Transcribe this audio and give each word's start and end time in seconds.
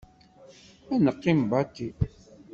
Ad 0.93 1.01
neqqim 1.05 1.39
bati. 1.49 1.87